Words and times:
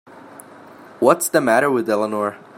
What's 0.99 1.29
the 1.29 1.41
matter 1.41 1.69
with 1.69 1.87
Eleanor? 1.87 2.39